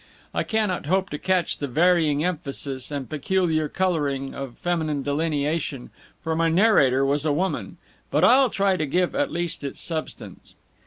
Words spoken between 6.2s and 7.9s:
for my narrator was a woman;